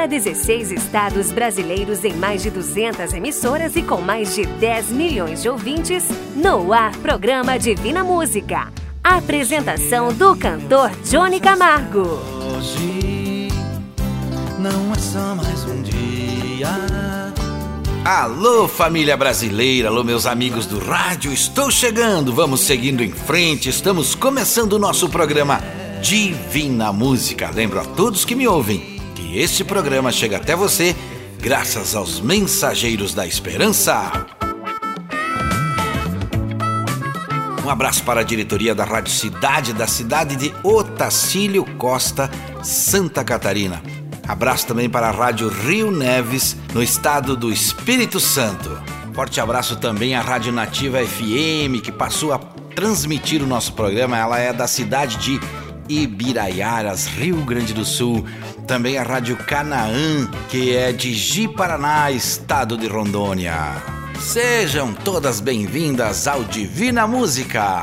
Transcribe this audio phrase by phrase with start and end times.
[0.00, 5.42] para 16 estados brasileiros em mais de 200 emissoras e com mais de 10 milhões
[5.42, 8.72] de ouvintes, no ar programa Divina Música.
[9.04, 12.18] Apresentação do cantor Johnny Camargo.
[12.56, 13.48] Hoje
[14.58, 16.70] não é só mais um dia.
[18.02, 24.14] Alô, família brasileira, alô, meus amigos do rádio, estou chegando, vamos seguindo em frente, estamos
[24.14, 25.60] começando o nosso programa
[26.00, 27.50] Divina Música.
[27.50, 28.89] Lembro a todos que me ouvem
[29.38, 30.94] este programa chega até você
[31.40, 34.26] graças aos Mensageiros da Esperança.
[37.64, 42.30] Um abraço para a diretoria da Rádio Cidade, da cidade de Otacílio Costa,
[42.62, 43.80] Santa Catarina.
[44.26, 48.80] Abraço também para a Rádio Rio Neves, no estado do Espírito Santo.
[49.14, 52.38] Forte abraço também à Rádio Nativa FM, que passou a
[52.74, 54.18] transmitir o nosso programa.
[54.18, 55.40] Ela é da cidade de
[55.88, 58.24] Ibiraiaras, Rio Grande do Sul.
[58.70, 63.82] Também a Rádio Canaã, que é de Ji-Paraná, estado de Rondônia.
[64.20, 67.82] Sejam todas bem-vindas ao Divina Música.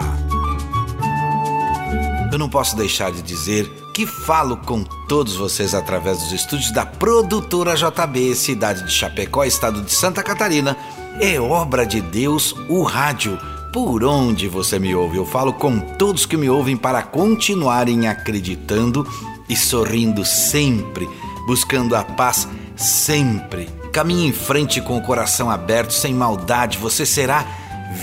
[2.32, 6.86] Eu não posso deixar de dizer que falo com todos vocês através dos estúdios da
[6.86, 10.78] produtora JB, cidade de Chapecó, estado de Santa Catarina.
[11.20, 13.38] É obra de Deus o rádio.
[13.74, 19.06] Por onde você me ouve, eu falo com todos que me ouvem para continuarem acreditando
[19.50, 21.08] e sorrindo sempre,
[21.46, 23.70] buscando a paz sempre.
[23.92, 27.46] Caminhe em frente com o coração aberto, sem maldade, você será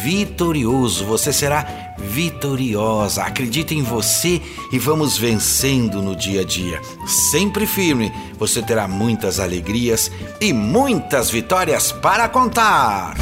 [0.03, 3.23] vitorioso, você será vitoriosa.
[3.23, 4.41] Acredite em você
[4.73, 6.81] e vamos vencendo no dia a dia.
[7.07, 13.15] Sempre firme, você terá muitas alegrias e muitas vitórias para contar.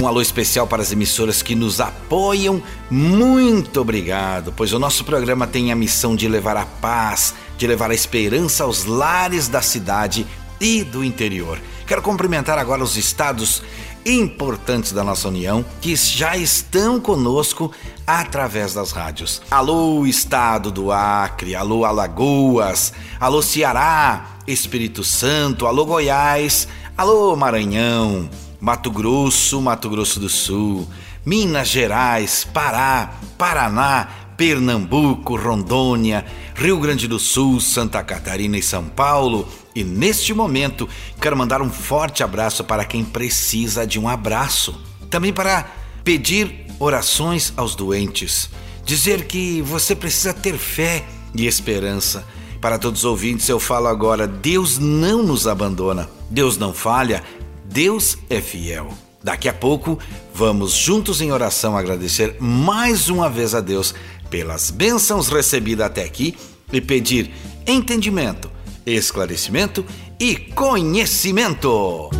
[0.00, 2.60] Um alô especial para as emissoras que nos apoiam.
[2.90, 7.92] Muito obrigado, pois o nosso programa tem a missão de levar a paz, de levar
[7.92, 10.26] a esperança aos lares da cidade
[10.60, 11.60] e do interior.
[11.86, 13.62] Quero cumprimentar agora os estados
[14.04, 17.70] importantes da nossa União que já estão conosco
[18.04, 19.40] através das rádios.
[19.48, 26.66] Alô, estado do Acre, alô, Alagoas, alô, Ceará, Espírito Santo, alô, Goiás,
[26.98, 28.28] alô, Maranhão.
[28.64, 30.88] Mato Grosso, Mato Grosso do Sul,
[31.22, 34.08] Minas Gerais, Pará, Paraná,
[34.38, 39.46] Pernambuco, Rondônia, Rio Grande do Sul, Santa Catarina e São Paulo.
[39.76, 40.88] E neste momento,
[41.20, 44.74] quero mandar um forte abraço para quem precisa de um abraço.
[45.10, 45.70] Também para
[46.02, 48.48] pedir orações aos doentes.
[48.82, 51.04] Dizer que você precisa ter fé
[51.34, 52.26] e esperança.
[52.62, 57.22] Para todos os ouvintes, eu falo agora: Deus não nos abandona, Deus não falha,
[57.64, 58.88] Deus é fiel.
[59.22, 59.98] Daqui a pouco,
[60.34, 63.94] vamos juntos em oração agradecer mais uma vez a Deus
[64.28, 66.36] pelas bênçãos recebidas até aqui
[66.72, 67.30] e pedir
[67.66, 68.50] entendimento,
[68.84, 69.84] esclarecimento
[70.20, 72.10] e conhecimento.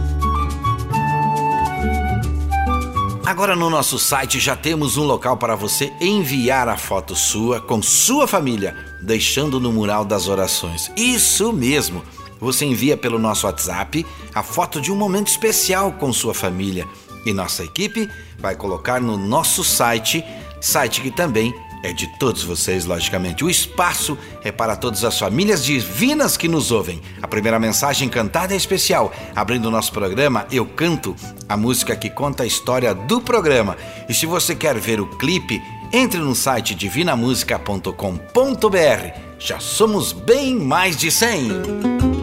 [3.27, 7.83] Agora no nosso site já temos um local para você enviar a foto sua com
[7.83, 10.91] sua família, deixando no mural das orações.
[10.97, 12.03] Isso mesmo!
[12.41, 16.87] Você envia pelo nosso WhatsApp a foto de um momento especial com sua família
[17.25, 18.09] e nossa equipe
[18.39, 20.23] vai colocar no nosso site,
[20.61, 23.45] site que também é de todos vocês, logicamente.
[23.45, 27.03] O espaço é para todas as famílias divinas que nos ouvem.
[27.21, 29.13] A primeira mensagem cantada é especial.
[29.37, 31.15] Abrindo o nosso programa, eu canto
[31.47, 33.77] a música que conta a história do programa.
[34.09, 35.63] E se você quer ver o clipe,
[35.93, 39.19] entre no site divinamusica.com.br.
[39.39, 42.14] Já somos bem mais de 100.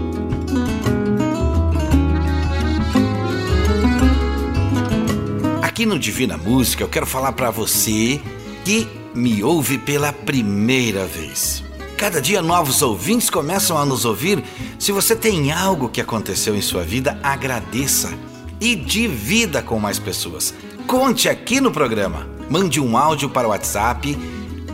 [5.82, 8.22] Aqui no Divina Música eu quero falar para você
[8.64, 11.64] que me ouve pela primeira vez.
[11.98, 14.44] Cada dia novos ouvintes começam a nos ouvir.
[14.78, 18.14] Se você tem algo que aconteceu em sua vida, agradeça
[18.60, 20.54] e divida com mais pessoas.
[20.86, 22.30] Conte aqui no programa.
[22.48, 24.16] Mande um áudio para o WhatsApp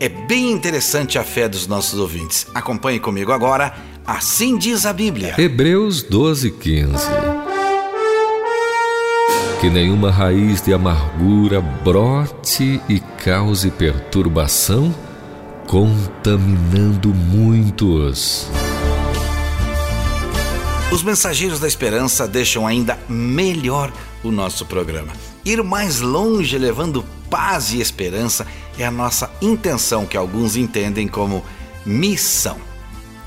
[0.00, 2.46] é bem interessante a fé dos nossos ouvintes.
[2.54, 3.74] Acompanhe comigo agora,
[4.06, 5.34] assim diz a Bíblia.
[5.36, 7.10] Hebreus 12:15.
[9.60, 14.94] Que nenhuma raiz de amargura brote e cause perturbação
[15.66, 18.48] contaminando muitos.
[20.90, 23.92] Os mensageiros da esperança deixam ainda melhor
[24.24, 25.12] o nosso programa.
[25.44, 28.46] Ir mais longe levando paz e esperança
[28.78, 31.44] é a nossa intenção, que alguns entendem como
[31.84, 32.56] missão.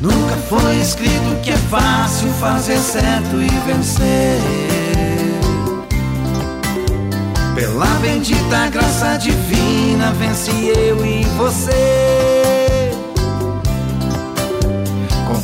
[0.00, 4.38] Nunca foi escrito que é fácil fazer certo e vencer.
[7.54, 12.39] Pela bendita graça divina, vence eu e você.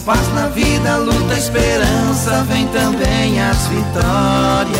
[0.06, 4.76] Paz na vida, luta, esperança, vem também as vitórias.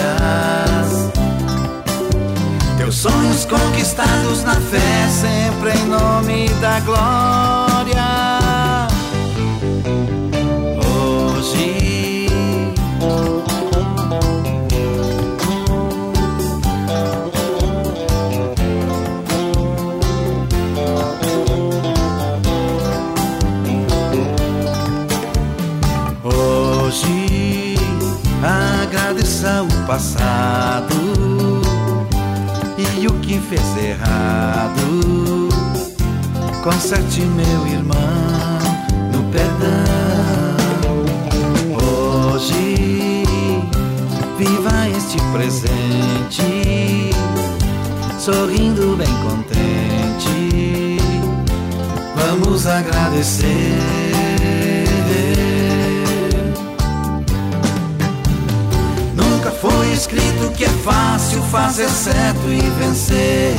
[2.79, 7.66] Teus sonhos conquistados na fé, sempre em nome da glória.
[33.49, 35.49] Fez errado.
[36.63, 38.59] Conserte meu irmão
[39.13, 40.67] no perdão.
[42.35, 43.23] Hoje
[44.37, 47.11] viva este presente,
[48.19, 50.99] sorrindo bem contente.
[52.17, 53.96] Vamos agradecer.
[59.97, 63.57] Escrito que é fácil fazer certo e vencer.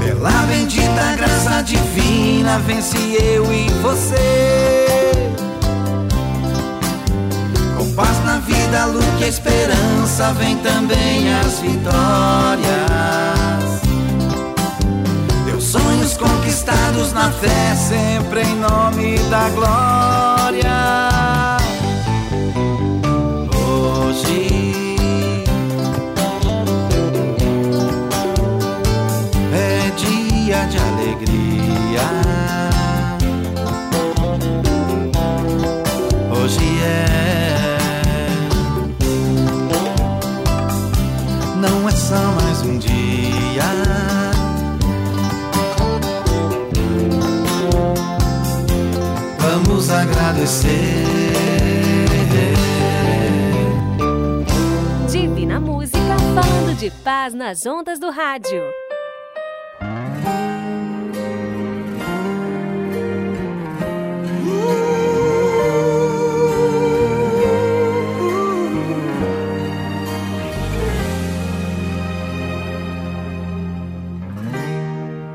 [0.00, 5.12] Pela bendita graça divina, vence eu e você.
[7.78, 12.70] Com paz na vida, luz e esperança, vem também as vitórias.
[15.46, 21.19] Teus sonhos conquistados na fé, sempre em nome da glória.
[50.40, 50.70] acontecer.
[55.10, 55.98] Divina Música
[56.34, 58.62] falando de paz nas ondas do rádio.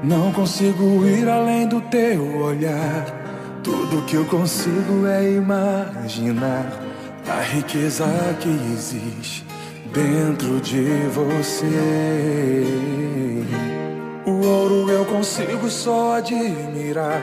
[0.04, 3.15] Não consigo ir além do teu olhar.
[3.96, 6.70] Tudo que eu consigo é imaginar
[7.30, 8.04] a riqueza
[8.42, 9.46] que existe
[9.94, 12.66] dentro de você.
[14.26, 17.22] O ouro eu consigo só admirar,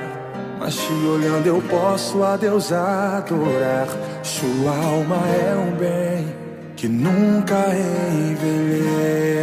[0.58, 3.86] mas te olhando eu posso a Deus adorar.
[4.22, 6.34] Sua alma é um bem
[6.74, 7.66] que nunca
[8.30, 9.42] envelhecerá.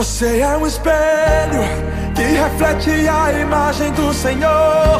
[0.00, 1.60] Você é um espelho
[2.14, 4.98] que reflete a imagem do Senhor.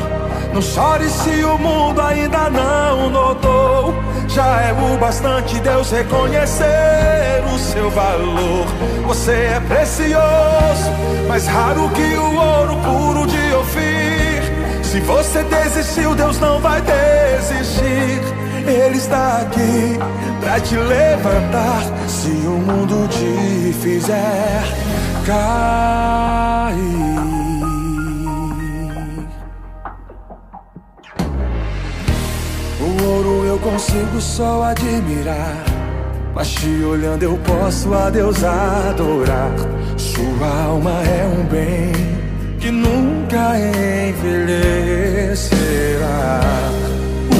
[0.53, 3.95] Não chore se o mundo ainda não notou.
[4.29, 8.67] Já é o bastante Deus reconhecer o seu valor.
[9.07, 10.91] Você é precioso,
[11.27, 14.85] mais raro que o ouro puro de Ofir.
[14.85, 18.40] Se você desistiu, Deus não vai desistir.
[18.67, 19.99] Ele está aqui
[20.41, 21.83] para te levantar.
[22.09, 24.63] Se o mundo te fizer
[25.27, 26.81] cair.
[32.81, 35.65] O ouro eu consigo só admirar.
[36.35, 39.53] Mas te olhando eu posso a Deus adorar.
[39.97, 41.93] Sua alma é um bem
[42.61, 44.81] que nunca envelhecerá.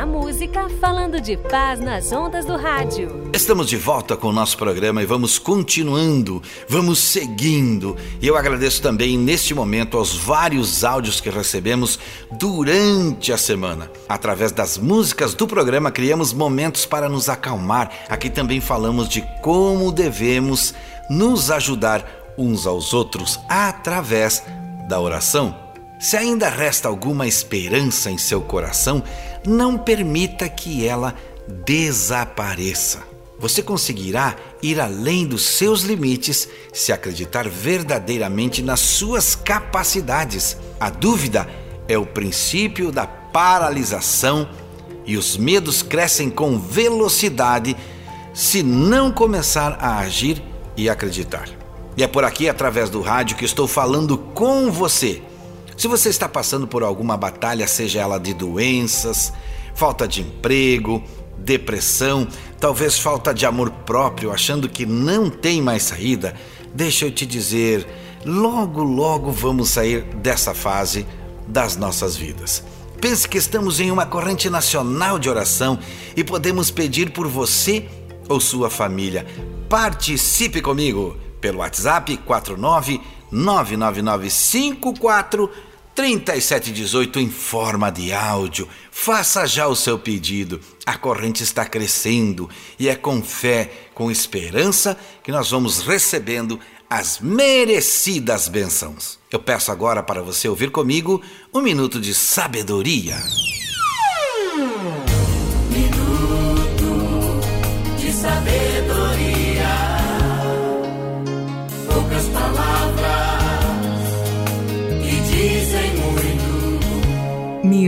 [0.00, 3.30] Divina Música, falando de paz nas ondas do rádio.
[3.34, 7.96] Estamos de volta com o nosso programa e vamos continuando, vamos seguindo.
[8.20, 11.98] E eu agradeço também neste momento aos vários áudios que recebemos
[12.30, 13.90] durante a semana.
[14.08, 17.90] Através das músicas do programa, criamos momentos para nos acalmar.
[18.08, 20.72] Aqui também falamos de como devemos
[21.10, 24.42] nos ajudar uns aos outros através
[24.88, 25.70] da oração.
[26.00, 29.02] Se ainda resta alguma esperança em seu coração,
[29.46, 31.14] não permita que ela
[31.64, 33.02] desapareça.
[33.38, 40.58] Você conseguirá ir além dos seus limites se acreditar verdadeiramente nas suas capacidades.
[40.78, 41.48] A dúvida
[41.88, 44.48] é o princípio da paralisação
[45.06, 47.74] e os medos crescem com velocidade
[48.34, 50.42] se não começar a agir
[50.76, 51.48] e acreditar.
[51.96, 55.22] E é por aqui, através do rádio, que estou falando com você
[55.80, 59.32] se você está passando por alguma batalha, seja ela de doenças,
[59.74, 61.02] falta de emprego,
[61.38, 62.28] depressão,
[62.60, 66.34] talvez falta de amor próprio, achando que não tem mais saída,
[66.74, 67.88] deixa eu te dizer,
[68.26, 71.06] logo, logo vamos sair dessa fase
[71.48, 72.62] das nossas vidas.
[73.00, 75.78] Pense que estamos em uma corrente nacional de oração
[76.14, 77.88] e podemos pedir por você
[78.28, 79.26] ou sua família.
[79.66, 83.00] Participe comigo pelo WhatsApp 49
[83.32, 85.69] 99954
[86.00, 88.66] 3718 em forma de áudio.
[88.90, 90.58] Faça já o seu pedido.
[90.86, 97.20] A corrente está crescendo e é com fé, com esperança que nós vamos recebendo as
[97.20, 99.18] merecidas bênçãos.
[99.30, 101.20] Eu peço agora para você ouvir comigo
[101.52, 103.18] um minuto de sabedoria.
[105.70, 107.40] Minuto
[107.98, 108.69] de sabedoria.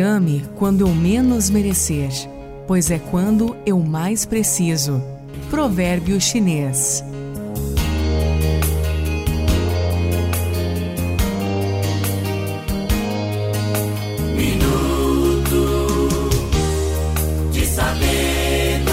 [0.02, 2.10] Ame quando eu menos merecer,
[2.66, 5.02] pois é quando eu mais preciso.
[5.50, 7.04] provérbio chinês.
[14.34, 16.08] Minuto
[17.52, 18.86] de sabedoria.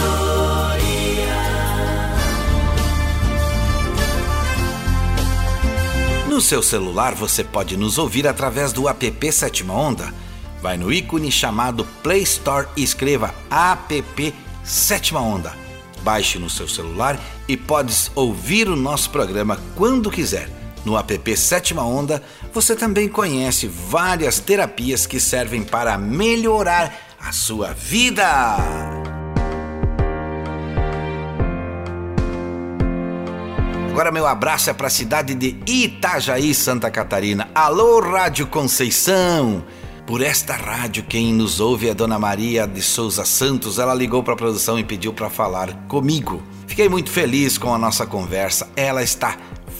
[6.27, 10.13] No seu celular você pode nos ouvir através do app Sétima Onda.
[10.61, 15.53] Vai no ícone chamado Play Store e escreva app Sétima Onda.
[16.01, 20.49] Baixe no seu celular e podes ouvir o nosso programa quando quiser.
[20.83, 22.21] No app Sétima Onda,
[22.53, 28.57] você também conhece várias terapias que servem para melhorar a sua vida.
[33.89, 37.49] Agora meu abraço é para a cidade de Itajaí, Santa Catarina.
[37.53, 39.63] Alô, Rádio Conceição.
[40.09, 43.77] Por esta rádio, quem nos ouve é Dona Maria de Souza Santos.
[43.77, 46.41] Ela ligou para a produção e pediu para falar comigo.
[46.65, 48.67] Fiquei muito feliz com a nossa conversa.
[48.75, 49.37] Ela está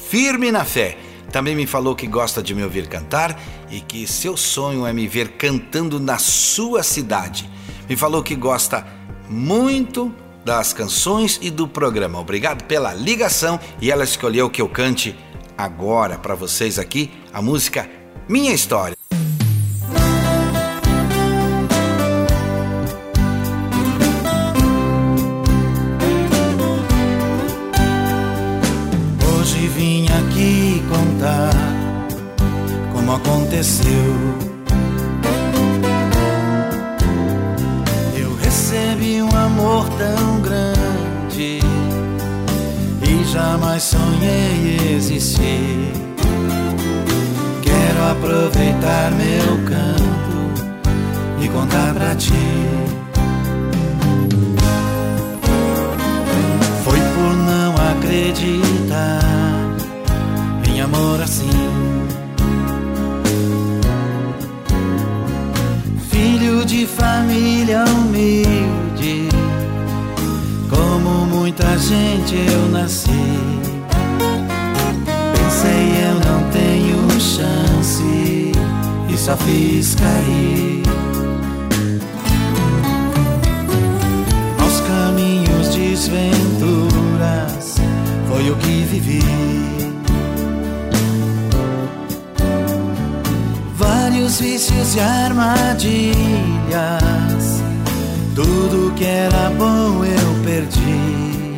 [0.08, 1.00] firme na fé.
[1.32, 5.08] Também me falou que gosta de me ouvir cantar e que seu sonho é me
[5.08, 7.50] ver cantando na sua cidade.
[7.90, 8.86] Me falou que gosta
[9.28, 10.14] muito
[10.46, 12.20] das canções e do programa.
[12.20, 15.16] Obrigado pela ligação e ela escolheu que eu cante
[15.58, 17.90] agora para vocês aqui a música
[18.28, 18.99] Minha História.
[33.60, 34.16] Aconteceu.
[38.18, 41.60] Eu recebi um amor tão grande
[43.02, 45.92] e jamais sonhei existir.
[47.62, 52.34] Quero aproveitar meu canto e contar pra ti.
[56.86, 59.20] Foi por não acreditar
[60.66, 61.89] em amor assim.
[66.70, 69.28] De família humilde,
[70.70, 73.10] como muita gente eu nasci.
[75.34, 78.52] Pensei eu não tenho chance
[79.10, 80.84] e só fiz cair.
[84.62, 86.28] aos caminhos desventuras
[88.28, 89.79] foi o que vivi.
[94.20, 96.04] Vários vícios e armadilhas,
[98.36, 101.58] tudo que era bom eu perdi.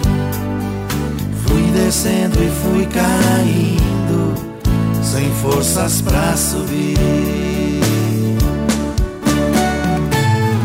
[1.43, 4.36] Fui descendo e fui caindo,
[5.02, 7.00] sem forças pra subir.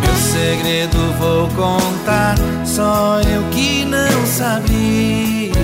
[0.02, 5.56] Meu segredo vou contar, só eu que não sabia.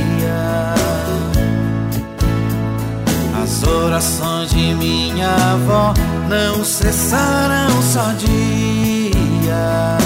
[3.43, 5.93] As orações de minha avó
[6.33, 9.99] não cessaram só dia.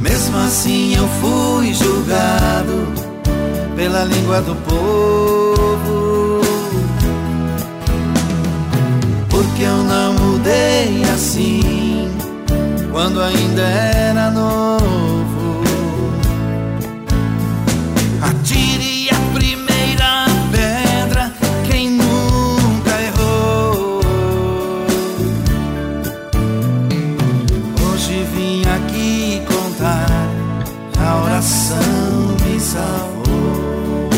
[0.00, 2.88] Mesmo assim eu fui julgado
[3.76, 6.40] pela língua do povo.
[9.28, 12.10] Porque eu não mudei assim
[12.90, 14.81] quando ainda era novo.
[31.42, 34.08] Oração me salvou.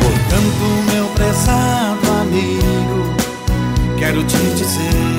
[0.00, 5.11] Portanto, meu prezado amigo, quero te dizer.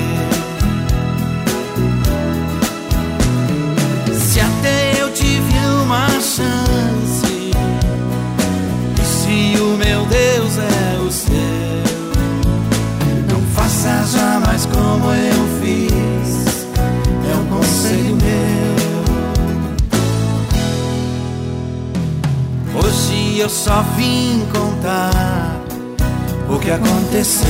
[23.44, 25.60] Eu só vim contar
[26.48, 27.44] o que aconteceu.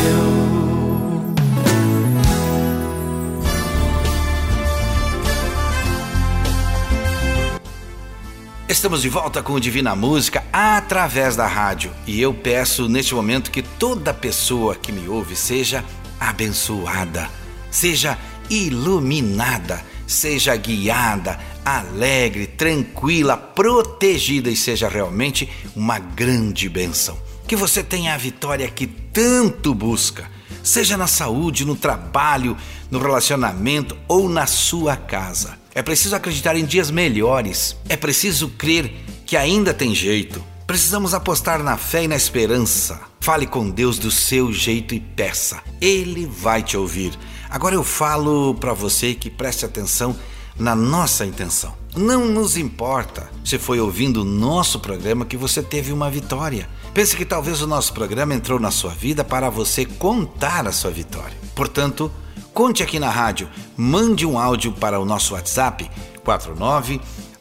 [8.69, 13.53] Estamos de volta com o Divina Música através da rádio e eu peço neste momento
[13.53, 15.85] que toda pessoa que me ouve seja
[16.19, 17.31] abençoada,
[17.71, 18.19] seja
[18.51, 27.18] iluminada, seja guiada, alegre, tranquila, protegida e seja realmente uma grande bênção.
[27.46, 30.31] Que você tenha a vitória que tanto busca,
[30.62, 32.57] seja na saúde, no trabalho,
[32.90, 35.59] no relacionamento ou na sua casa.
[35.74, 37.77] É preciso acreditar em dias melhores.
[37.88, 38.92] É preciso crer
[39.27, 40.42] que ainda tem jeito.
[40.66, 43.00] Precisamos apostar na fé e na esperança.
[43.20, 45.62] Fale com Deus do seu jeito e peça.
[45.81, 47.12] Ele vai te ouvir.
[47.50, 50.16] Agora eu falo para você que preste atenção
[50.59, 51.75] na nossa intenção.
[51.97, 56.69] Não nos importa se foi ouvindo o nosso programa que você teve uma vitória.
[56.93, 60.90] Pense que talvez o nosso programa entrou na sua vida para você contar a sua
[60.90, 61.37] vitória.
[61.55, 62.11] Portanto,
[62.53, 65.88] conte aqui na rádio, mande um áudio para o nosso WhatsApp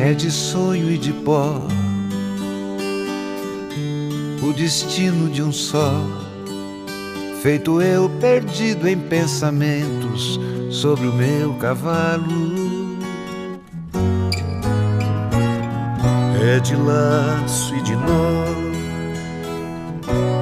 [0.05, 1.61] é de sonho e de pó.
[4.43, 5.91] O destino de um só,
[7.41, 12.95] feito eu perdido em pensamentos sobre o meu cavalo.
[16.47, 18.45] É de laço e de nó,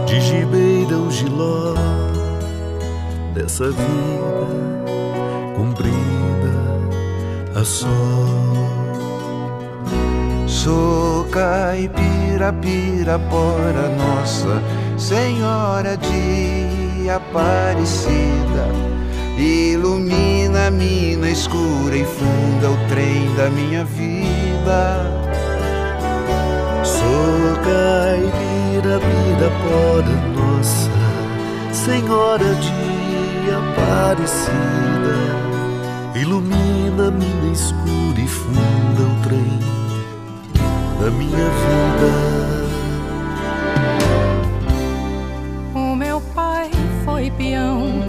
[0.06, 1.93] de gibeira o giló
[3.34, 4.14] dessa vida
[5.56, 5.94] cumprida
[7.56, 8.54] a sol.
[10.48, 14.62] Sou caipira, pirapora, Nossa
[14.98, 18.68] Senhora de Aparecida.
[19.38, 25.12] Ilumina a mina escura e funda o trem da minha vida.
[26.84, 30.92] Sou caipira, pirapora, Nossa
[31.74, 32.93] Senhora de
[33.84, 35.16] Aparecida.
[36.16, 39.60] Ilumina a mina escura e funda o trem
[41.00, 42.12] da minha vida.
[45.76, 46.72] O meu pai
[47.04, 48.06] foi peão,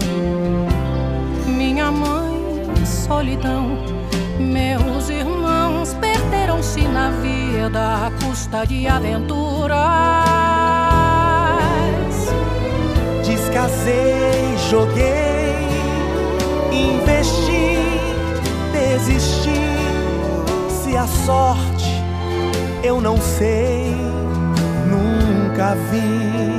[1.45, 2.25] minha mãe
[2.85, 3.77] solidão.
[4.39, 9.75] Meus irmãos perderam-se na vida à custa de aventuras.
[13.25, 15.34] Descasei, joguei,
[17.05, 17.77] investi,
[18.71, 19.61] desisti.
[20.69, 21.85] Se a sorte
[22.83, 23.95] eu não sei,
[24.89, 26.54] nunca vi.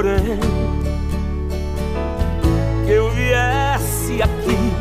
[0.00, 0.40] Porém,
[2.86, 4.72] que eu viesse aqui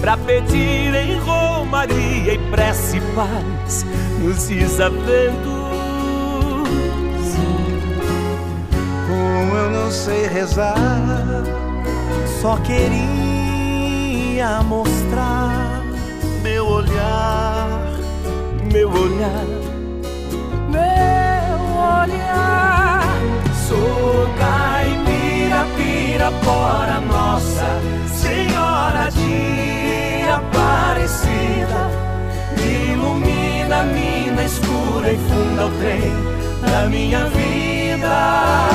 [0.00, 3.84] para pedir em romaria e prece e paz
[4.20, 5.60] nos desaventos
[9.06, 11.44] Como eu não sei rezar,
[12.40, 15.82] só queria mostrar
[16.42, 17.68] meu olhar,
[18.72, 19.44] meu olhar,
[20.70, 22.99] meu olhar.
[23.70, 27.68] Sou caipira, pirapora, Nossa
[28.12, 31.88] Senhora de Aparecida.
[32.58, 36.12] Ilumina a mina escura e funda o trem
[36.68, 38.68] da minha vida.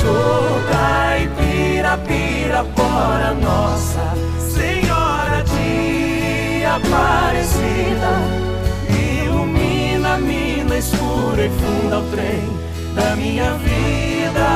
[0.00, 6.76] Sou caipira, pirapora, Nossa Senhora de Aparecida.
[6.76, 8.12] Aparecida,
[9.24, 14.48] ilumina-me na escura e funda o trem da minha vida.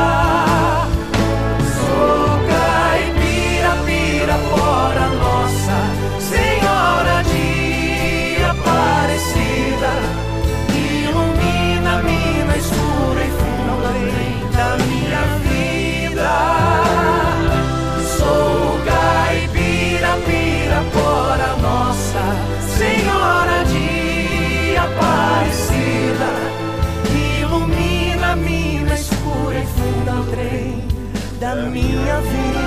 [1.76, 5.29] Sou caipira, pira, fora nossa
[30.40, 30.82] trem
[31.38, 32.60] da minha vida.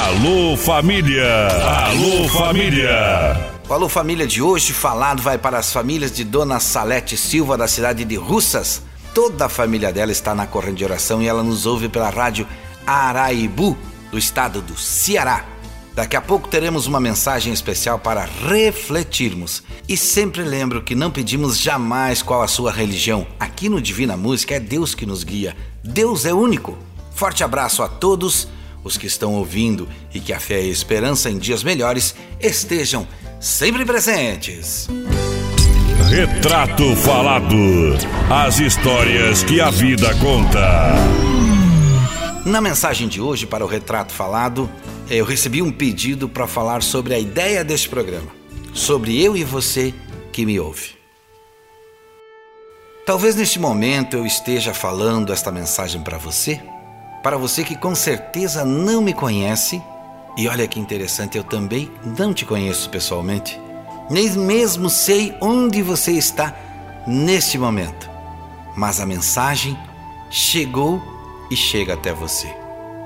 [0.06, 1.48] Alô família!
[1.88, 3.52] Alô família!
[3.68, 7.70] O Alô Família de hoje falado vai para as famílias de Dona Salete Silva da
[7.70, 8.82] cidade de Russas.
[9.14, 12.46] Toda a família dela está na corrente de oração e ela nos ouve pela rádio
[12.86, 13.78] Araibu,
[14.12, 15.46] do estado do Ceará.
[15.94, 19.62] Daqui a pouco teremos uma mensagem especial para refletirmos.
[19.88, 23.28] E sempre lembro que não pedimos jamais qual a sua religião.
[23.40, 25.56] Aqui no Divina Música é Deus que nos guia.
[25.84, 26.78] Deus é único.
[27.14, 28.48] Forte abraço a todos
[28.84, 33.08] os que estão ouvindo e que a fé e a esperança em dias melhores estejam
[33.40, 34.88] sempre presentes.
[36.10, 37.56] Retrato Falado.
[38.30, 41.41] As histórias que a vida conta.
[42.46, 44.68] Na mensagem de hoje para o Retrato Falado,
[45.08, 48.32] eu recebi um pedido para falar sobre a ideia deste programa,
[48.74, 49.94] sobre eu e você
[50.32, 50.96] que me ouve.
[53.06, 56.60] Talvez neste momento eu esteja falando esta mensagem para você,
[57.22, 59.80] para você que com certeza não me conhece,
[60.36, 63.60] e olha que interessante, eu também não te conheço pessoalmente,
[64.10, 66.56] nem mesmo sei onde você está
[67.06, 68.10] neste momento,
[68.76, 69.78] mas a mensagem
[70.32, 71.21] chegou
[71.52, 72.48] e chega até você.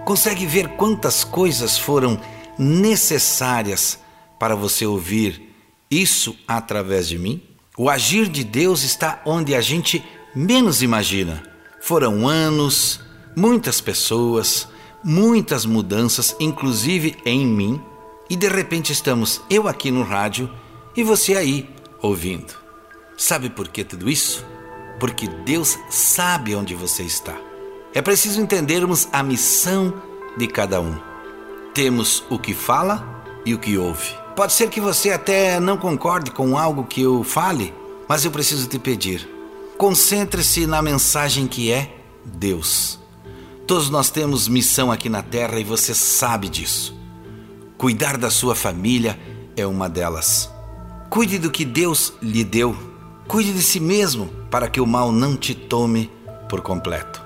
[0.06, 2.22] Consegue ver quantas coisas foram
[2.60, 4.00] necessárias
[4.40, 5.54] para você ouvir
[5.90, 7.42] isso através de mim?
[7.76, 10.04] O agir de Deus está onde a gente
[10.36, 11.44] menos imagina.
[11.82, 13.02] Foram anos,
[13.36, 14.68] muitas pessoas,
[15.04, 17.82] muitas mudanças, inclusive em mim,
[18.30, 20.50] e de repente estamos eu aqui no rádio
[20.96, 21.70] e você aí
[22.02, 22.54] ouvindo.
[23.18, 24.46] Sabe por que tudo isso?
[25.00, 27.36] Porque Deus sabe onde você está.
[27.96, 29.94] É preciso entendermos a missão
[30.36, 30.98] de cada um.
[31.74, 34.14] Temos o que fala e o que ouve.
[34.36, 37.74] Pode ser que você até não concorde com algo que eu fale,
[38.06, 39.26] mas eu preciso te pedir.
[39.78, 43.00] Concentre-se na mensagem que é Deus.
[43.66, 46.94] Todos nós temos missão aqui na terra e você sabe disso.
[47.78, 49.18] Cuidar da sua família
[49.56, 50.52] é uma delas.
[51.10, 52.76] Cuide do que Deus lhe deu.
[53.26, 56.12] Cuide de si mesmo para que o mal não te tome
[56.50, 57.25] por completo.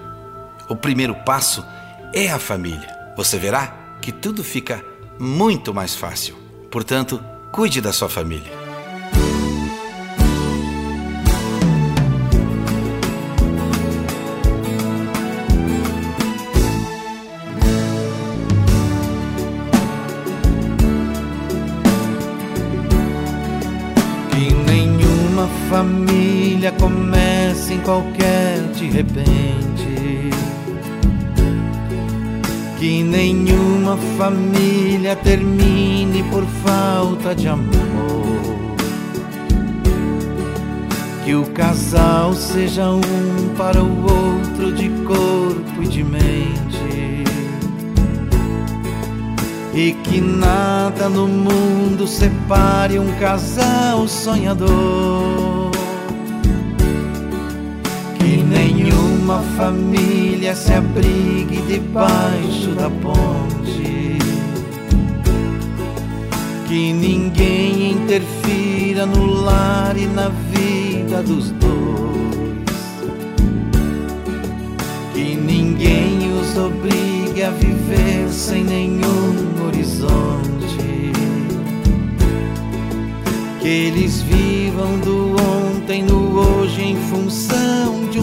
[0.69, 1.65] O primeiro passo
[2.13, 2.87] é a família.
[3.17, 4.85] Você verá que tudo fica
[5.19, 6.35] muito mais fácil.
[6.69, 7.19] Portanto,
[7.51, 8.51] cuide da sua família.
[24.29, 30.08] Que nenhuma família comece em qualquer de repente.
[32.79, 37.67] Que nenhuma família termine por falta de amor.
[41.25, 47.25] Que o casal seja um para o outro de corpo e de mente.
[49.75, 55.58] E que nada no mundo separe um casal sonhador.
[59.29, 64.17] Nenhuma família se abrigue debaixo da ponte.
[66.67, 71.69] Que ninguém interfira no lar e na vida dos dois.
[75.13, 81.11] Que ninguém os obrigue a viver sem nenhum horizonte.
[83.59, 86.28] Que eles vivam do ontem no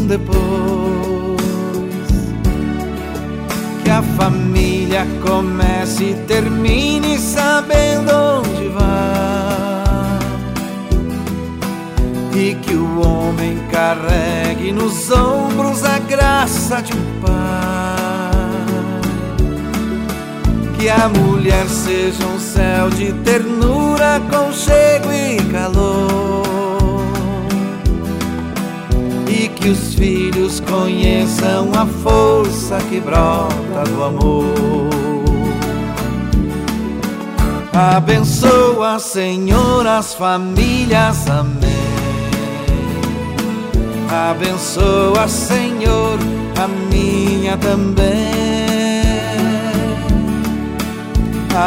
[0.07, 0.37] depois
[3.83, 8.87] que a família comece e termine sabendo onde vai.
[12.35, 17.37] E que o homem carregue nos ombros a graça de um pai.
[20.79, 26.46] Que a mulher seja um céu de ternura, conchego e calor
[29.67, 34.91] que os filhos conheçam a força que brota do amor.
[37.73, 41.67] Abençoa, Senhor, as famílias, amém.
[44.31, 46.17] Abençoa, Senhor,
[46.63, 48.07] a minha também.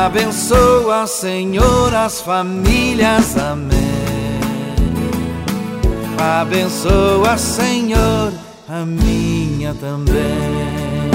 [0.06, 3.79] Abençoa, Senhor, as famílias, amém.
[6.20, 8.34] Abençoa, Senhor,
[8.68, 11.10] a minha também.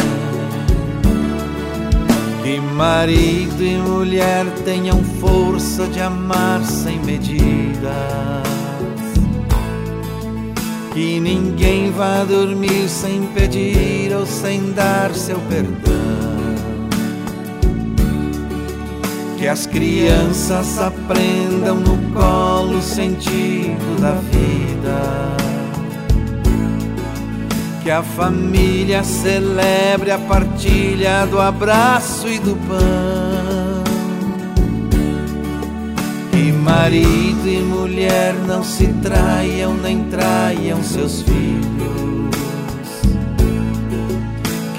[2.42, 7.84] Que marido e mulher tenham força de amar sem medidas.
[10.94, 16.33] Que ninguém vá dormir sem pedir ou sem dar seu perdão
[19.44, 25.36] que as crianças aprendam no colo o sentido da vida.
[27.82, 33.84] Que a família celebre a partilha do abraço e do pão.
[36.30, 42.23] Que marido e mulher não se traiam nem traiam seus filhos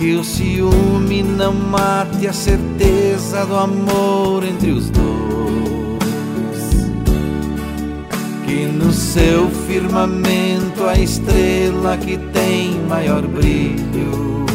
[0.05, 5.05] que o ciúme não mate a certeza do amor entre os dois.
[8.45, 14.45] Que no seu firmamento a estrela que tem maior brilho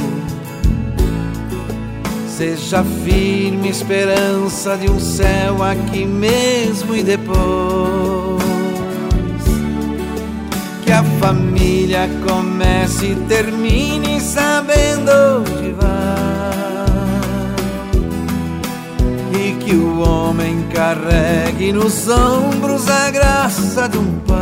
[2.28, 8.40] seja firme esperança de um céu aqui mesmo e depois
[10.84, 14.20] que a família comece e termine
[15.08, 15.90] onde vai.
[19.32, 24.38] E que o homem carregue nos ombros a graça de um pai.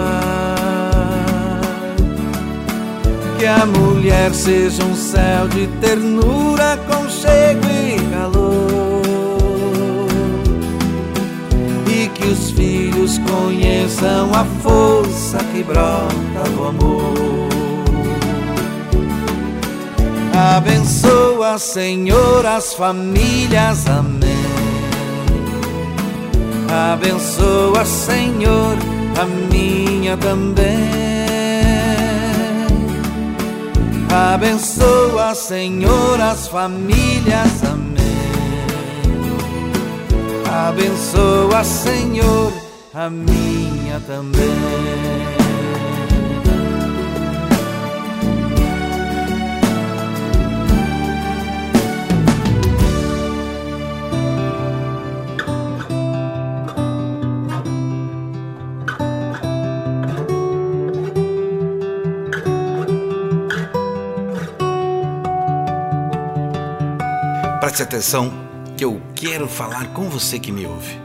[3.38, 8.98] Que a mulher seja um céu de ternura, conchego e calor
[12.18, 17.47] que os filhos conheçam a força que brota do amor.
[20.56, 24.28] Abençoa, Senhor, as famílias, amém.
[26.92, 28.76] Abençoa, Senhor,
[29.20, 30.66] a minha também.
[34.10, 37.98] Abençoa, Senhor, as famílias, amém.
[40.50, 42.52] Abençoa, Senhor,
[42.94, 45.37] a minha também.
[67.68, 68.32] Preste atenção
[68.78, 70.98] que eu quero falar com você que me ouve.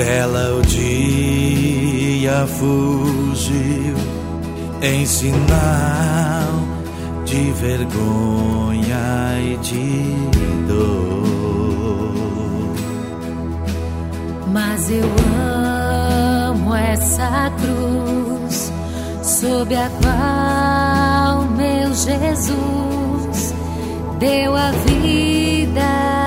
[0.01, 3.97] Dela o dia fugiu
[4.81, 6.49] em sinal
[7.27, 10.25] de vergonha e de
[10.67, 11.35] dor.
[14.51, 15.05] Mas eu
[16.49, 18.73] amo essa cruz
[19.23, 23.55] sob a qual meu Jesus
[24.19, 26.20] deu a vida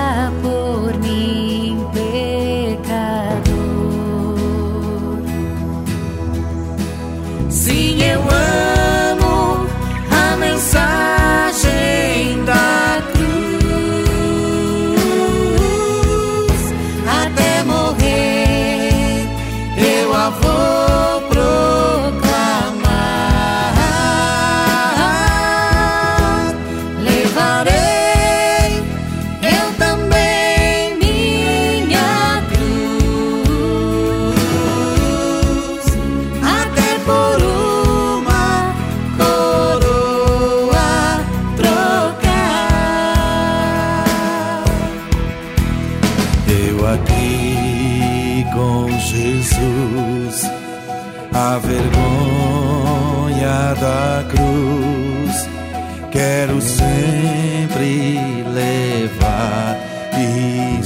[56.23, 58.17] quero sempre
[58.53, 59.77] levar
[60.17, 60.79] e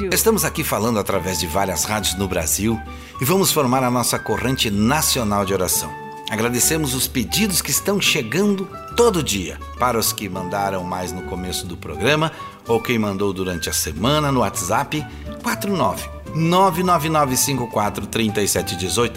[0.00, 0.10] rádio.
[0.12, 2.80] Estamos aqui falando através de várias rádios no Brasil
[3.20, 5.92] e vamos formar a nossa corrente nacional de oração.
[6.30, 9.58] Agradecemos os pedidos que estão chegando todo dia.
[9.78, 12.32] Para os que mandaram mais no começo do programa
[12.66, 15.06] ou quem mandou durante a semana no WhatsApp
[15.42, 19.16] 49 999543718.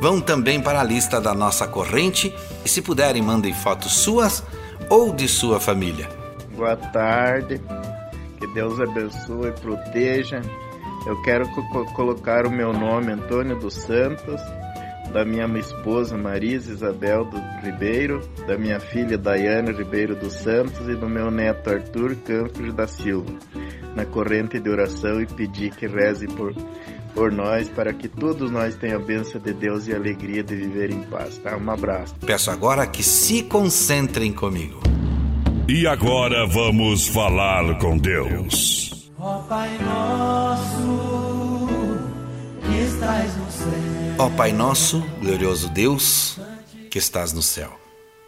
[0.00, 2.32] Vão também para a lista da nossa corrente
[2.64, 4.44] e se puderem mandem fotos suas
[4.88, 6.08] ou de sua família.
[6.54, 7.60] Boa tarde,
[8.54, 10.40] Deus abençoe e proteja.
[11.06, 14.40] Eu quero co- co- colocar o meu nome, Antônio dos Santos,
[15.12, 20.94] da minha esposa Marisa Isabel do Ribeiro, da minha filha Daiane Ribeiro dos Santos e
[20.94, 23.32] do meu neto Arthur Campos da Silva,
[23.96, 26.54] na corrente de oração e pedir que reze por,
[27.14, 30.54] por nós, para que todos nós tenham a bênção de Deus e a alegria de
[30.54, 31.36] viver em paz.
[31.38, 31.56] Tá?
[31.58, 32.14] Um abraço.
[32.24, 34.80] Peço agora que se concentrem comigo.
[35.68, 39.10] E agora vamos falar com Deus.
[39.18, 41.68] Ó Pai nosso,
[42.66, 44.14] que estás no céu.
[44.18, 46.40] Ó Pai nosso, glorioso Deus,
[46.90, 47.70] que estás no céu.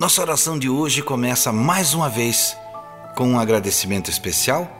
[0.01, 2.57] Nossa oração de hoje começa mais uma vez
[3.16, 4.70] com um agradecimento especial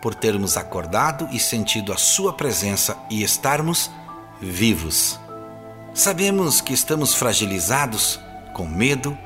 [0.00, 3.90] por termos acordado e sentido a Sua presença e estarmos
[4.40, 5.20] vivos.
[5.92, 8.18] Sabemos que estamos fragilizados,
[8.54, 9.16] com medo,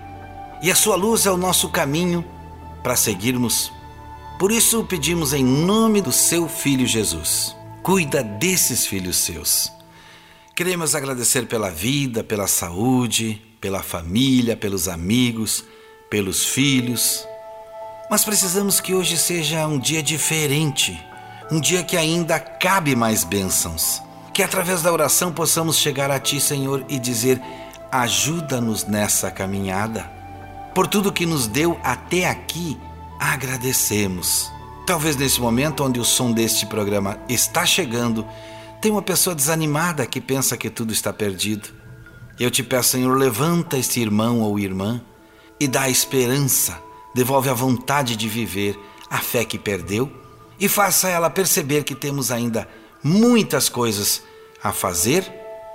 [0.61, 2.25] e a Sua luz é o nosso caminho
[2.83, 3.73] para seguirmos.
[4.39, 7.55] Por isso pedimos em nome do Seu Filho Jesus.
[7.83, 9.73] Cuida desses filhos seus.
[10.55, 15.65] Queremos agradecer pela vida, pela saúde, pela família, pelos amigos,
[16.11, 17.27] pelos filhos.
[18.11, 21.01] Mas precisamos que hoje seja um dia diferente,
[21.51, 24.03] um dia que ainda cabe mais bênçãos.
[24.35, 27.41] Que através da oração possamos chegar a Ti, Senhor, e dizer:
[27.91, 30.22] ajuda-nos nessa caminhada.
[30.75, 32.79] Por tudo que nos deu até aqui,
[33.21, 34.51] agradecemos.
[34.87, 38.27] Talvez nesse momento onde o som deste programa está chegando,
[38.81, 41.69] tem uma pessoa desanimada que pensa que tudo está perdido.
[42.41, 45.01] Eu te peço, Senhor, levanta este irmão ou irmã
[45.61, 46.81] e dá esperança,
[47.15, 48.79] devolve a vontade de viver,
[49.11, 50.11] a fé que perdeu
[50.59, 52.69] e faça ela perceber que temos ainda
[53.03, 54.23] muitas coisas
[54.63, 55.31] a fazer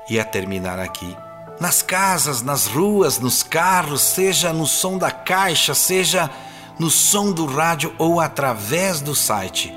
[0.10, 1.27] e a terminar aqui.
[1.60, 6.30] Nas casas, nas ruas, nos carros, seja no som da caixa, seja
[6.78, 9.74] no som do rádio ou através do site.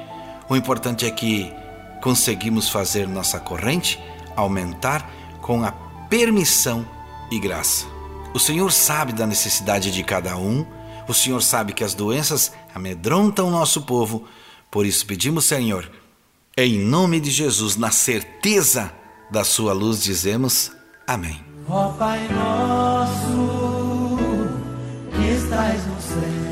[0.49, 1.53] O importante é que
[2.03, 3.99] conseguimos fazer nossa corrente
[4.37, 5.09] aumentar
[5.41, 5.73] com a
[6.09, 6.87] permissão
[7.31, 7.87] e graça.
[8.35, 10.67] O Senhor sabe da necessidade de cada um,
[11.09, 14.25] o Senhor sabe que as doenças amedrontam o nosso povo,
[14.71, 15.91] por isso pedimos, Senhor,
[16.57, 18.93] em nome de Jesus, na certeza
[19.31, 20.73] da Sua luz, dizemos
[21.07, 21.50] Amém.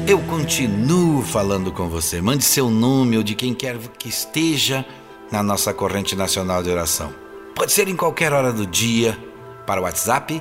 [0.07, 2.23] Eu continuo falando com você.
[2.23, 4.87] Mande seu nome ou de quem quer que esteja
[5.33, 7.13] na nossa corrente nacional de oração.
[7.55, 9.19] Pode ser em qualquer hora do dia,
[9.67, 10.41] para o WhatsApp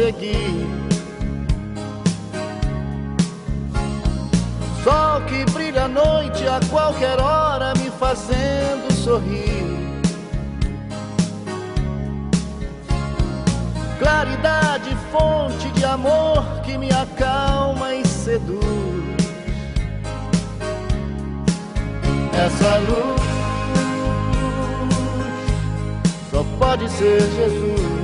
[0.05, 0.67] Seguir.
[4.83, 9.65] Sol que brilha à noite a qualquer hora, me fazendo sorrir.
[13.99, 18.63] Claridade, fonte de amor que me acalma e seduz.
[22.45, 23.23] Essa luz
[26.31, 28.04] só pode ser Jesus.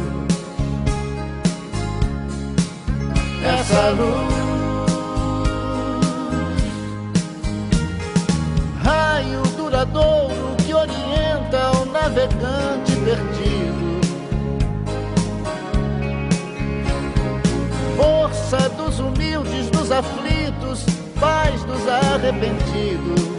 [3.59, 4.35] Essa luz,
[8.83, 14.01] raio duradouro que orienta o navegante perdido.
[17.97, 20.85] Força dos humildes, dos aflitos,
[21.21, 23.31] paz dos arrependidos.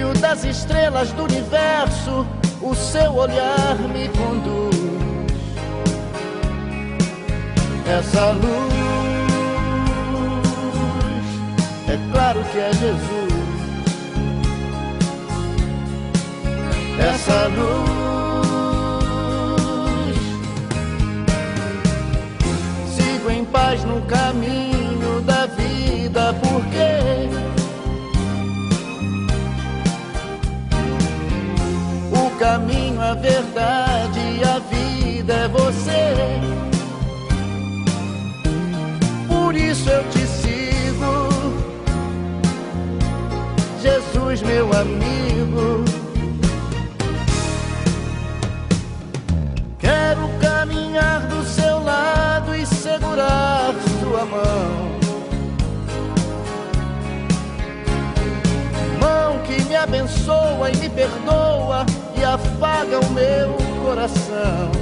[0.00, 2.26] brilho das estrelas do universo,
[2.62, 4.69] o seu olhar me conduz.
[7.98, 8.72] Essa luz,
[11.88, 13.30] é claro que é Jesus.
[17.00, 17.90] Essa luz,
[22.94, 27.28] sigo em paz no caminho da vida, porque
[32.12, 35.59] O caminho, a verdade e a vida é você.
[39.90, 41.28] Eu te sigo,
[43.82, 45.84] Jesus, meu amigo.
[49.78, 54.90] Quero caminhar do seu lado e segurar sua mão.
[59.00, 61.84] Mão que me abençoa e me perdoa
[62.16, 64.79] e afaga o meu coração.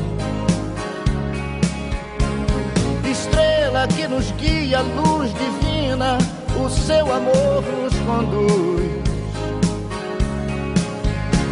[3.97, 6.19] Que nos guia, luz divina,
[6.57, 8.99] o seu amor nos conduz.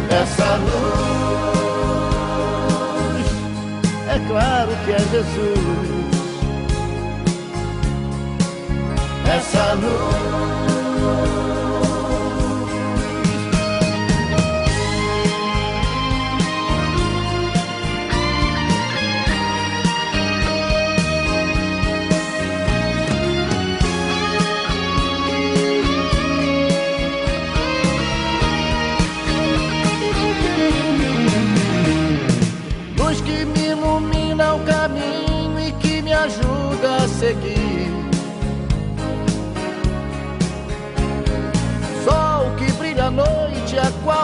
[0.09, 0.87] Essa luz,
[4.09, 5.97] é claro que é Jesus.
[9.35, 11.56] Essa luz.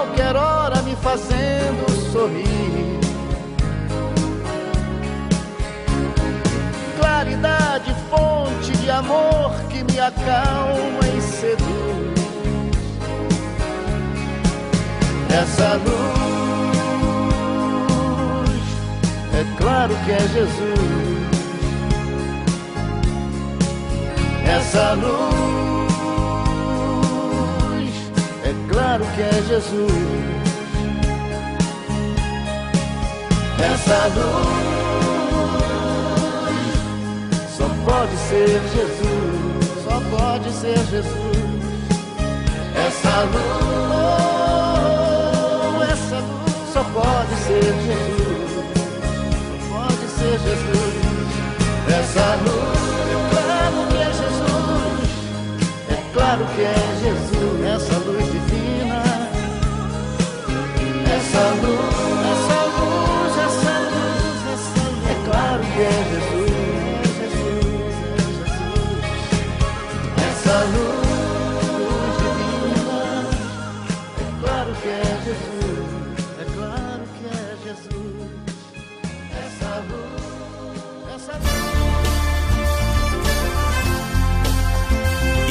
[0.04, 2.99] Qualquer hora, me fazendo sorrir.
[6.99, 11.64] Claridade, fonte de amor que me acalma e seduz.
[15.30, 16.04] Essa luz,
[19.34, 21.04] é claro que é Jesus.
[24.45, 25.53] Essa luz,
[28.74, 29.91] claro que é Jesus.
[33.59, 34.63] Essa luz
[37.55, 41.34] só pode ser Jesus, só pode ser Jesus.
[42.76, 43.72] Essa luz,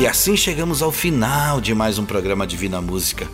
[0.02, 3.28] E assim chegamos ao final de mais um programa Divina Música.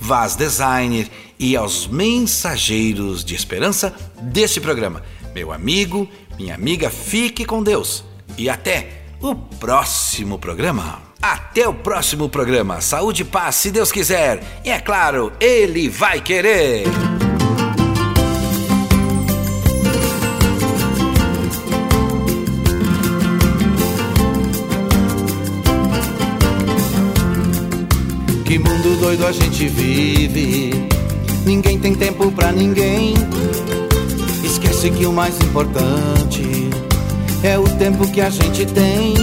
[0.00, 1.06] Vaz Designer
[1.38, 5.02] e aos mensageiros de esperança deste programa.
[5.34, 6.08] Meu amigo,
[6.38, 8.02] minha amiga, fique com Deus
[8.38, 11.02] e até o próximo programa.
[11.20, 12.80] Até o próximo programa.
[12.80, 14.42] Saúde e paz, se Deus quiser.
[14.64, 16.84] E é claro, Ele vai querer.
[29.10, 30.88] Doido a gente vive.
[31.44, 33.14] Ninguém tem tempo pra ninguém.
[34.44, 36.70] Esquece que o mais importante
[37.42, 39.14] é o tempo que a gente tem.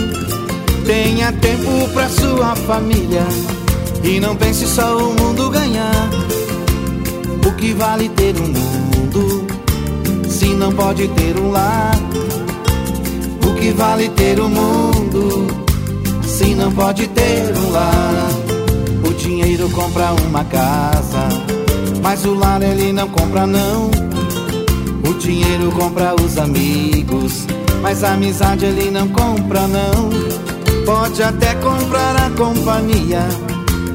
[0.86, 3.26] Tenha tempo pra sua família
[4.04, 6.10] e não pense só o mundo ganhar.
[7.46, 9.48] O que vale ter um mundo
[10.28, 11.98] se não pode ter um lar?
[13.42, 15.48] O que vale ter um mundo
[16.26, 18.47] se não pode ter um lar?
[19.28, 21.28] Dinheiro compra uma casa,
[22.02, 23.92] mas o lar ele não compra não.
[25.06, 27.46] O dinheiro compra os amigos,
[27.82, 30.10] mas a amizade ele não compra não.
[30.86, 33.20] Pode até comprar a companhia,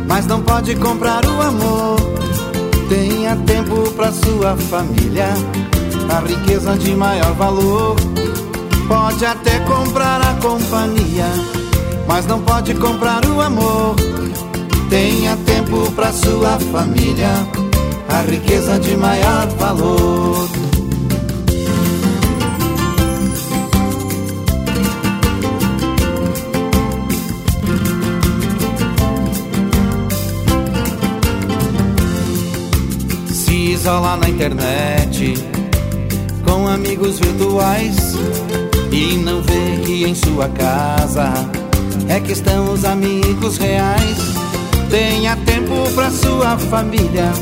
[0.07, 1.97] mas não pode comprar o amor.
[2.91, 5.29] Tenha tempo pra sua família,
[6.15, 7.97] a riqueza de maior valor.
[8.87, 11.25] Pode até comprar a companhia,
[12.07, 13.97] mas não pode comprar o amor.
[14.93, 17.31] Tenha tempo pra sua família,
[18.11, 20.51] a riqueza de maior valor.
[33.33, 35.35] Se isola na internet
[36.45, 37.97] com amigos virtuais
[38.93, 41.33] e não vê que em sua casa
[42.11, 44.32] é que estão os amigos reais.
[44.93, 47.33] Tenha tempo pra sua família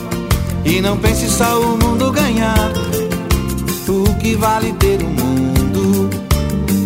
[0.64, 2.70] e não pense só o mundo ganhar.
[3.88, 6.10] O que vale ter um mundo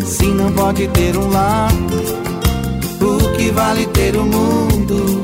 [0.06, 1.70] se não pode ter um lar?
[2.98, 5.22] O que vale ter um mundo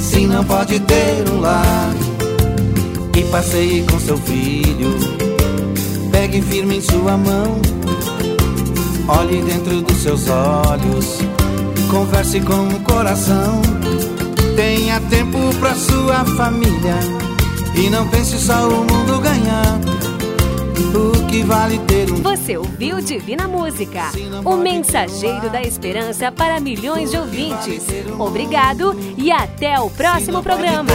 [0.00, 1.94] se não pode ter um lar?
[3.16, 4.92] E passeie com seu filho,
[6.10, 7.60] pegue firme em sua mão,
[9.06, 11.20] olhe dentro dos seus olhos,
[11.88, 13.77] converse com o coração.
[14.58, 16.96] Tenha tempo pra sua família
[17.76, 19.78] e não pense só o mundo ganhar.
[20.92, 22.16] O que vale ter um.
[22.16, 24.10] Você ouviu Divina Música,
[24.44, 27.86] o mensageiro da esperança para milhões de ouvintes.
[28.18, 30.90] Obrigado e até o próximo programa.